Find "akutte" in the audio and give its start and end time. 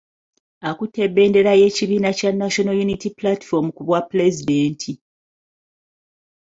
0.69-1.03